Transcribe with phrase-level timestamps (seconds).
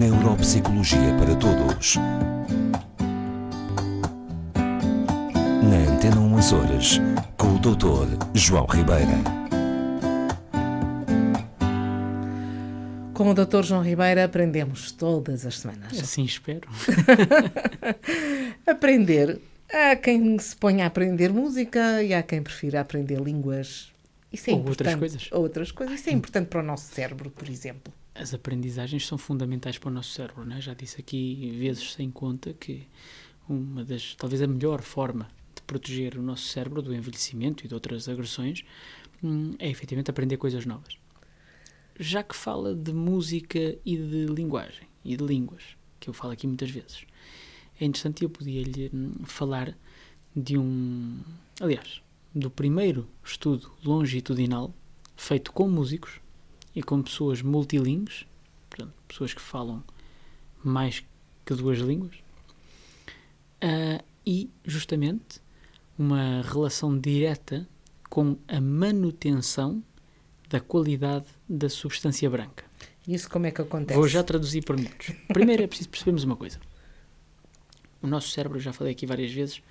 [0.00, 1.96] Neuropsicologia para Todos.
[5.62, 6.98] Na Antena 1 Açores,
[7.36, 8.16] com o Dr.
[8.32, 9.12] João Ribeira.
[13.12, 13.62] Com o Dr.
[13.62, 16.00] João Ribeira aprendemos todas as semanas.
[16.00, 16.66] Assim espero.
[18.66, 19.38] Aprender.
[19.70, 23.92] Há quem se ponha a aprender música e há quem prefira aprender línguas.
[24.32, 25.28] Isso é Ou outras coisas.
[25.30, 26.00] Ou outras coisas.
[26.00, 27.92] Isso é importante para o nosso cérebro, por exemplo.
[28.20, 30.60] As aprendizagens são fundamentais para o nosso cérebro, não é?
[30.60, 32.86] Já disse aqui vezes sem conta que
[33.48, 37.72] uma das, talvez a melhor forma de proteger o nosso cérebro do envelhecimento e de
[37.72, 38.62] outras agressões
[39.24, 40.98] hum, é efetivamente aprender coisas novas.
[41.98, 45.62] Já que fala de música e de linguagem e de línguas,
[45.98, 47.06] que eu falo aqui muitas vezes,
[47.80, 49.74] é interessante eu podia-lhe hum, falar
[50.36, 51.20] de um.
[51.58, 52.02] Aliás,
[52.34, 54.74] do primeiro estudo longitudinal
[55.16, 56.20] feito com músicos
[56.74, 58.26] e com pessoas multilingües,
[58.68, 59.82] portanto, pessoas que falam
[60.62, 61.04] mais
[61.44, 62.16] que duas línguas,
[63.60, 65.40] ah, e justamente
[65.98, 67.68] uma relação direta
[68.08, 69.82] com a manutenção
[70.48, 72.64] da qualidade da substância branca.
[73.06, 73.98] Isso como é que acontece?
[73.98, 75.12] Vou já traduzir por minutos.
[75.28, 76.58] Primeiro é preciso percebermos uma coisa.
[78.02, 79.62] O nosso cérebro, já falei aqui várias vezes,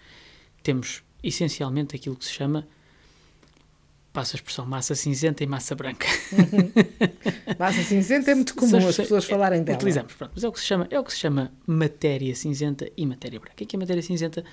[0.61, 2.67] temos essencialmente aquilo que se chama,
[4.12, 6.08] passa a expressão, massa cinzenta e massa branca.
[7.58, 9.78] Massa cinzenta é muito comum as pessoas falarem dela.
[9.78, 12.90] Utilizamos, pronto, mas é o que se chama, é o que se chama matéria cinzenta
[12.98, 13.56] e matéria branca.
[13.56, 14.44] Que é que a matéria cinzenta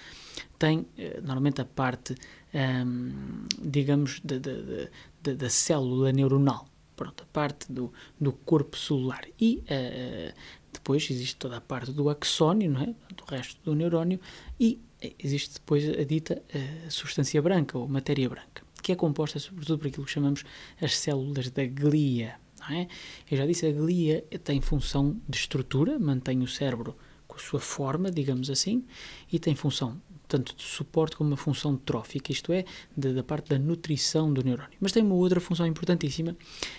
[0.59, 0.87] tem?
[0.99, 2.15] eh, Normalmente a parte,
[2.55, 6.69] ahm, digamos, da- célula neuronal.
[6.95, 9.23] Pronto, a parte do, do corpo celular.
[9.41, 10.33] E eh,
[10.73, 12.87] depois existe toda a parte do axónio, não é?
[13.15, 14.19] Do resto do neurónio.
[14.59, 14.81] E
[15.19, 19.89] existe depois a dita eh, substância branca ou matéria branca, que é composta sobretudo por
[19.89, 20.45] aquilo que chamamos
[20.81, 22.37] as células da glia.
[22.61, 22.87] Não é?
[23.29, 27.59] Eu já disse, a glia tem função de estrutura, mantém o cérebro com a sua
[27.59, 28.85] forma, digamos assim,
[29.33, 32.65] e tem função tanto de suporte como uma função trófica, isto é,
[32.97, 34.77] de- da parte da nutrição do neurónio.
[34.81, 36.37] Mas tem uma outra função importantíssima,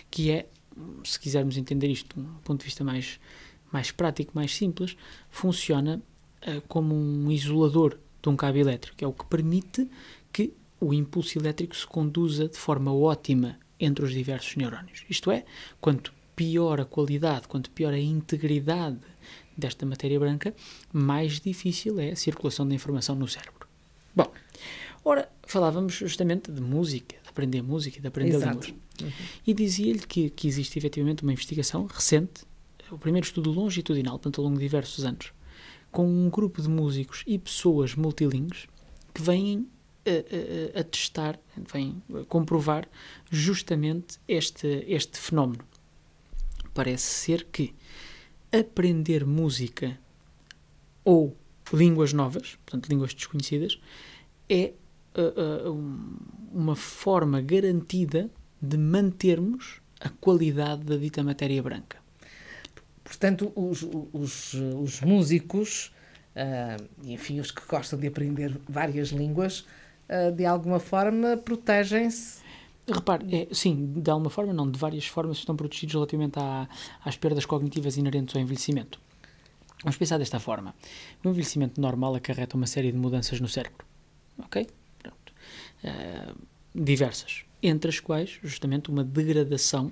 [0.09, 0.47] que é,
[1.03, 3.19] se quisermos entender isto de um ponto de vista mais,
[3.69, 4.95] mais prático, mais simples,
[5.29, 6.01] funciona
[6.41, 9.89] eh, como um isolador de um cabo elétrico, é o que permite
[10.79, 15.03] o impulso elétrico se conduza de forma ótima entre os diversos neurónios.
[15.09, 15.45] Isto é,
[15.79, 18.99] quanto pior a qualidade, quanto pior a integridade
[19.57, 20.53] desta matéria branca,
[20.93, 23.67] mais difícil é a circulação da informação no cérebro.
[24.15, 24.31] Bom,
[25.03, 28.67] ora, falávamos justamente de música, de aprender música e de aprender Exato.
[28.67, 29.13] línguas.
[29.45, 32.45] E dizia-lhe que, que existe efetivamente uma investigação recente,
[32.91, 35.33] o primeiro estudo longitudinal, portanto, ao longo de diversos anos,
[35.91, 38.67] com um grupo de músicos e pessoas multilingües
[39.13, 39.67] que vêm
[40.09, 41.39] a, a- a testar,
[41.71, 42.87] vêm a comprovar
[43.29, 45.63] justamente este, este fenómeno.
[46.73, 47.73] Parece ser que
[48.51, 49.99] aprender música
[51.03, 51.35] ou
[51.73, 53.79] línguas novas, portanto, línguas desconhecidas,
[54.49, 54.73] é
[55.15, 56.17] uh, uh, um-
[56.53, 58.29] uma forma garantida
[58.61, 61.97] de mantermos a qualidade da dita matéria branca.
[63.03, 65.91] Portanto, os, os, os músicos,
[67.03, 69.65] e enfim, os que gostam de aprender várias línguas,
[70.35, 72.41] de alguma forma protegem-se.
[72.89, 76.69] Repare, é, sim, de alguma forma, não, de várias formas estão protegidos relativamente à-
[77.03, 78.99] às perdas cognitivas inerentes ao envelhecimento.
[79.83, 80.73] Vamos pensar desta forma.
[81.23, 83.85] O envelhecimento normal acarreta uma série de mudanças no cérebro.
[84.39, 84.67] Ok?
[84.99, 85.33] Pronto.
[85.83, 86.33] Ah,
[86.73, 87.43] diversas.
[87.61, 89.91] Entre as quais, justamente, uma degradação,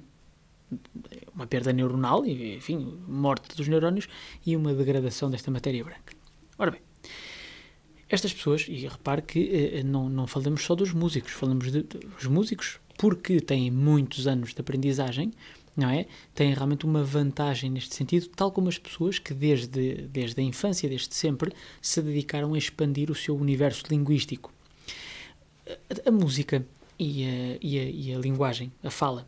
[1.36, 4.08] uma perda neuronal, enfim, morte dos neurónios,
[4.46, 6.14] e uma degradação desta matéria branca.
[6.58, 6.82] Ora bem,
[8.16, 12.00] estas pessoas, e repare que eh, não, não falamos só dos músicos, falamos de, de-
[12.18, 15.32] os músicos, porque têm muitos anos de aprendizagem,
[15.78, 16.06] não é?
[16.34, 20.88] Têm realmente uma vantagem neste sentido, tal como as pessoas que desde, desde a infância,
[20.88, 24.54] desde sempre, se dedicaram a expandir o seu universo linguístico.
[25.68, 26.66] A, a música
[26.98, 29.28] e a, e, a, e a linguagem, a fala,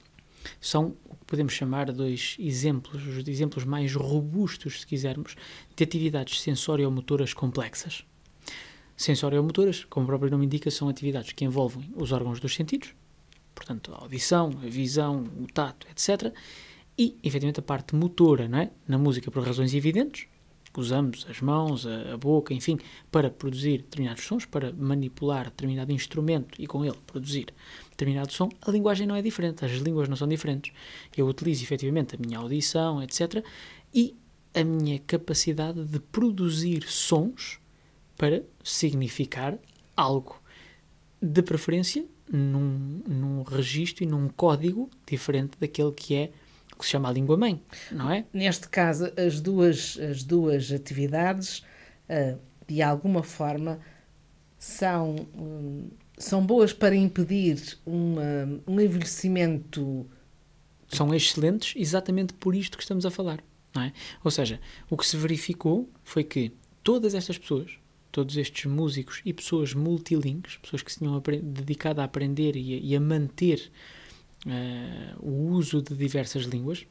[0.62, 5.36] são o que podemos chamar dois exemplos, os exemplos mais robustos, se quisermos,
[5.76, 8.06] de atividades sensóriomotoras complexas.
[8.98, 12.96] Sensóriomotoras, como o próprio nome indica, são atividades que envolvem os órgãos dos sentidos,
[13.54, 16.34] portanto, a audição, a visão, o tato, etc.
[16.98, 18.72] E, efetivamente, a parte motora, não é?
[18.88, 20.26] Na música, por razões evidentes,
[20.76, 22.80] usamos as mãos, a, a boca, enfim,
[23.12, 27.54] para produzir determinados sons, para manipular determinado instrumento e com ele produzir
[27.92, 28.50] determinado som.
[28.62, 30.74] A linguagem não é diferente, as línguas não são diferentes.
[31.16, 33.44] Eu utilizo efetivamente a minha audição, etc.
[33.94, 34.16] E
[34.56, 37.60] a minha capacidade de produzir sons
[38.18, 39.58] para significar
[39.96, 40.42] algo.
[41.22, 46.32] De preferência num, num registro e num código diferente daquele que é
[46.78, 47.62] que se chama a língua-mãe,
[47.92, 48.26] não é?
[48.32, 51.64] Neste caso, as duas, as duas atividades,
[52.08, 53.80] uh, de alguma forma,
[54.60, 60.06] são, um, são boas para impedir uma, um envelhecimento.
[60.88, 63.44] São excelentes exatamente por isto que estamos a falar.
[63.74, 63.94] Não é?
[64.24, 64.60] Ou seja,
[64.90, 66.52] o que se verificou foi que
[66.84, 67.72] todas estas pessoas,
[68.18, 72.78] todos estes músicos e pessoas multilingues, pessoas que se tinham dedicado a aprender e a,
[72.80, 73.72] e a manter
[74.44, 76.88] uh, o uso de diversas línguas,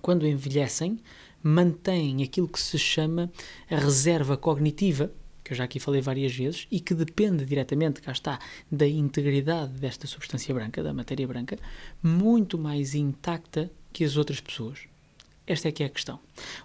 [0.00, 1.00] quando envelhecem,
[1.42, 3.32] mantêm aquilo que se chama
[3.68, 8.12] a reserva cognitiva, que eu já aqui falei várias vezes, e que depende diretamente, cá
[8.12, 8.38] está,
[8.70, 11.58] da integridade desta substância branca, da matéria branca,
[12.00, 14.84] muito mais intacta que as outras pessoas.
[15.48, 16.20] Esta é que é a questão.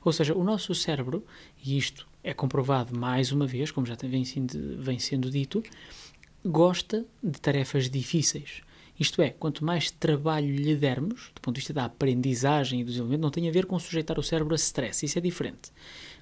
[0.05, 1.25] Ou seja, o nosso cérebro,
[1.65, 5.63] e isto é comprovado mais uma vez, como já vem sendo, vem sendo dito,
[6.45, 8.61] gosta de tarefas difíceis.
[8.99, 12.87] Isto é, quanto mais trabalho lhe dermos, do ponto de vista da aprendizagem e do
[12.87, 15.71] desenvolvimento, não tem a ver com sujeitar o cérebro a stress, isso é diferente.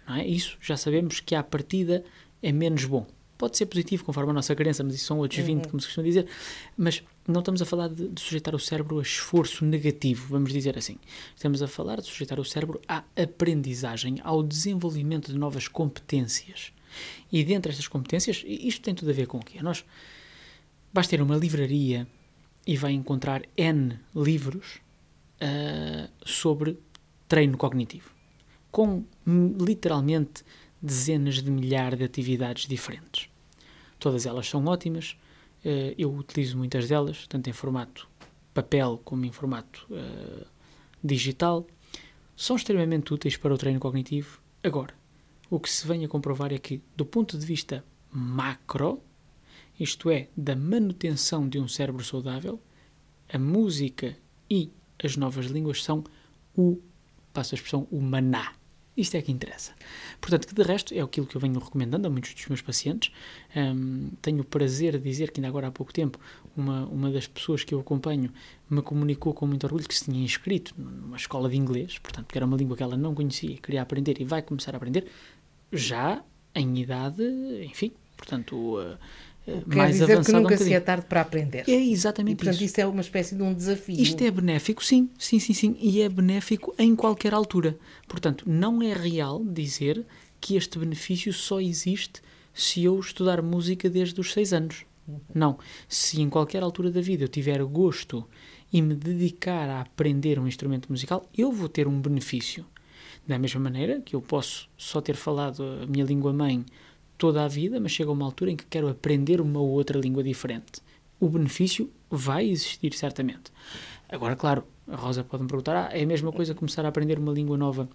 [0.07, 0.27] É?
[0.27, 2.03] Isso já sabemos que à partida
[2.39, 3.07] é menos bom.
[3.37, 5.69] Pode ser positivo conforme a nossa crença, mas isso são outros 20, uhum.
[5.71, 6.25] como se costuma dizer.
[6.77, 10.77] Mas não estamos a falar de, de, sujeitar o cérebro a esforço negativo, vamos dizer
[10.77, 10.97] assim.
[11.35, 16.71] Estamos a falar de sujeitar o cérebro à aprendizagem, ao desenvolvimento de novas competências.
[17.31, 19.61] E dentre estas competências, isto tem tudo a ver com o quê?
[19.61, 19.83] Nós
[20.93, 22.07] basta ter uma livraria
[22.65, 24.79] e vai encontrar N livros
[25.41, 26.79] uh, sobre
[27.27, 28.09] treino cognitivo,
[28.71, 30.43] com literalmente
[30.85, 33.29] dezenas de milhares de atividades diferentes.
[33.99, 35.17] Todas elas são ótimas,
[35.63, 38.07] uh, eu utilizo muitas delas, tanto em formato
[38.53, 40.45] papel como em formato uh,
[41.03, 41.65] digital.
[42.35, 44.39] São extremamente úteis para o treino cognitivo.
[44.63, 44.93] Agora,
[45.49, 49.01] o que se vem a comprovar é que, do ponto de vista macro,
[49.79, 52.61] isto é, da manutenção de um cérebro saudável,
[53.31, 54.17] a música
[54.49, 54.71] e
[55.03, 56.03] as novas línguas são
[56.55, 56.79] o,
[57.33, 58.53] passo a expressão, o maná.
[58.97, 59.73] Isto é que interessa.
[60.21, 63.11] Portanto, que de resto é aquilo que eu venho recomendando a muitos dos meus pacientes.
[63.55, 66.17] Um, tenho o prazer de dizer que ainda agora há pouco tempo
[66.55, 68.31] uma, uma das pessoas que eu acompanho
[68.69, 72.37] me comunicou com muito orgulho que se tinha inscrito numa escola de inglês, portanto, que
[72.37, 75.07] era uma língua que ela não conhecia, queria aprender e vai começar a aprender
[75.71, 77.23] já em idade,
[77.65, 78.97] enfim, portanto, uh,
[79.45, 81.63] Quer mais dizer que nunca um se é tarde para aprender.
[81.67, 82.65] É exatamente e, portanto, isso.
[82.65, 84.01] isto é uma espécie de um desafio.
[84.01, 87.77] Isto é benéfico, sim, sim, sim, sim, e é benéfico em qualquer altura.
[88.07, 90.03] Portanto, não é real dizer
[90.41, 92.21] que este benefício só existe
[92.53, 94.83] se eu estudar música desde os seis anos.
[95.07, 95.19] Uhum.
[95.33, 95.59] Não.
[95.87, 98.27] Se em qualquer altura da vida eu tiver gosto
[98.73, 102.65] e me dedicar a aprender um instrumento musical, eu vou ter um benefício.
[103.27, 106.65] Da mesma maneira que eu posso só ter falado a minha língua mãe
[107.17, 110.23] toda a vida, mas chega uma altura em que quero aprender uma ou outra língua
[110.23, 110.81] diferente.
[111.19, 113.51] O benefício vai existir certamente.
[114.09, 117.17] Agora, claro, a Rosa pode me perguntar: ah, é a mesma coisa começar a aprender
[117.17, 117.89] uma língua nova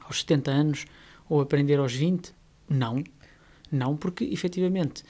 [0.00, 0.84] aos 70 anos
[1.28, 2.34] ou aprender aos 20?
[2.68, 3.02] Não.
[3.72, 5.02] Não, porque efetivamente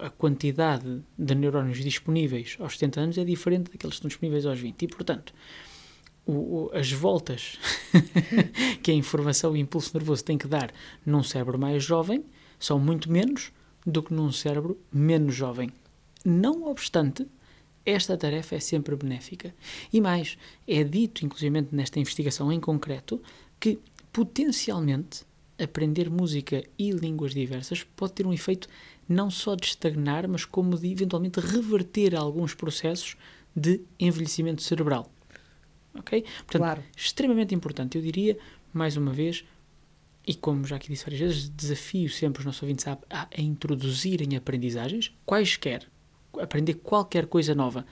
[0.00, 4.58] a quantidade de neurónios disponíveis aos 70 anos é diferente daqueles que estão disponíveis aos
[4.58, 4.82] 20.
[4.82, 5.32] E, portanto,
[6.26, 7.58] o, o, as voltas
[8.82, 10.70] que a informação e o impulso nervoso tem que dar
[11.06, 12.22] num cérebro mais jovem
[12.60, 13.50] são muito menos
[13.84, 15.72] do que num cérebro menos jovem.
[16.24, 17.26] Não obstante,
[17.84, 19.54] esta tarefa é sempre benéfica.
[19.92, 20.36] E mais,
[20.68, 23.20] é dito, inclusive nesta investigação em concreto,
[23.58, 23.78] que
[24.12, 25.24] potencialmente
[25.58, 28.68] aprender música e línguas diversas pode ter um efeito
[29.08, 33.16] não só de estagnar, mas como de eventualmente reverter alguns processos
[33.54, 35.10] de envelhecimento cerebral.
[35.94, 36.22] Ok?
[36.22, 36.82] Portanto, claro.
[36.96, 38.38] extremamente importante, eu diria,
[38.72, 39.44] mais uma vez,
[40.26, 43.40] e como já aqui disse várias vezes, desafio sempre os nossos ouvintes a, a, a
[43.40, 45.86] introduzirem aprendizagens, quaisquer,
[46.38, 47.84] aprender qualquer coisa nova,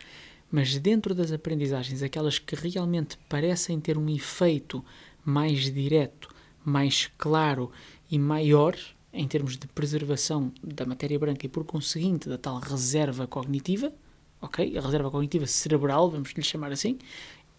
[0.51, 4.85] mas dentro das aprendizagens, aquelas que realmente parecem ter um efeito
[5.25, 6.29] mais direto,
[6.65, 7.71] mais claro
[8.11, 8.77] e maior
[9.13, 13.93] em termos de preservação da matéria branca e, por conseguinte, da tal reserva cognitiva,
[14.41, 14.77] ok?
[14.77, 16.99] A reserva cognitiva cerebral, vamos lhe chamar assim,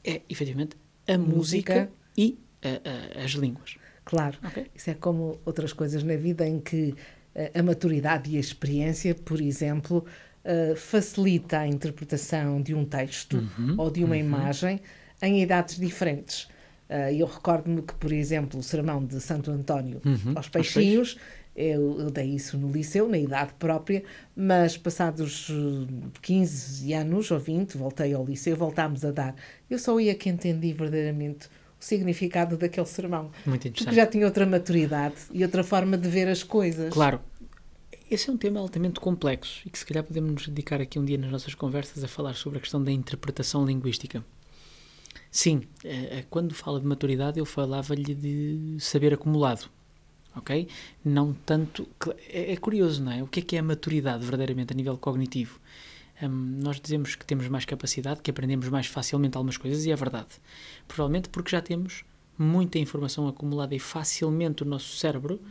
[0.04, 0.76] é efetivamente
[1.08, 3.78] a música, música e a, a, as línguas.
[4.10, 4.66] Claro, okay.
[4.76, 6.96] isso é como outras coisas na vida em que
[7.36, 10.04] uh, a maturidade e a experiência, por exemplo,
[10.44, 14.22] uh, facilita a interpretação de um texto uhum, ou de uma uhum.
[14.22, 14.82] imagem
[15.22, 16.46] em idades diferentes.
[16.90, 21.16] Uh, eu recordo-me que, por exemplo, o sermão de Santo António uhum, aos peixinhos,
[21.56, 24.02] eu, eu, dei isso no liceu, na idade própria,
[24.36, 25.52] mas passados
[26.20, 29.36] 15 anos ou 20, voltei ao liceu, voltámos a dar.
[29.70, 31.48] Eu só ia que entendi verdadeiramente
[31.80, 33.32] o significado daquele sermão.
[33.46, 33.86] Muito interessante.
[33.86, 36.94] Porque já tinha outra maturidade e outra forma de ver as coisas.
[36.94, 37.22] Claro.
[38.10, 41.06] Esse é um tema altamente complexo e que se calhar podemos nos dedicar aqui um
[41.06, 44.26] dia nas nossas conversas a falar sobre a questão da interpretação linguística.
[45.32, 49.70] Sim, eh, quando fala de maturidade, eu falava-lhe de saber acumulado.
[50.36, 50.68] Ok?
[51.04, 51.88] Não tanto.
[52.30, 53.22] É, é curioso, não é?
[53.22, 55.60] O que é que é a maturidade verdadeiramente a nível cognitivo?
[56.28, 60.30] Nós dizemos que temos mais capacidade, que aprendemos mais facilmente algumas coisas, e é verdade.
[60.88, 62.04] Provavelmente porque já temos
[62.38, 65.42] muita informação acumulada e facilmente o nosso cérebro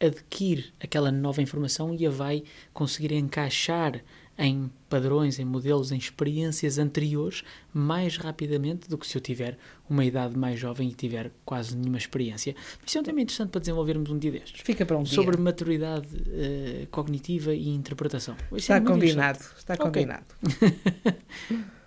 [0.00, 4.02] adquire aquela nova informação e a vai conseguir encaixar
[4.38, 7.42] em padrões, em modelos, em experiências anteriores
[7.74, 9.58] mais rapidamente do que se eu tiver
[9.90, 12.54] uma idade mais jovem e tiver quase nenhuma experiência.
[12.86, 14.60] Isso é um tema interessante para desenvolvermos um dia destes.
[14.62, 15.14] Fica para um dia.
[15.14, 18.36] Sobre maturidade uh, cognitiva e interpretação.
[18.52, 19.86] Isso é está é combinado, está okay.
[19.86, 20.26] combinado.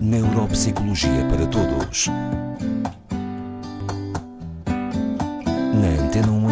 [0.00, 2.08] Neuropsicologia para Todos.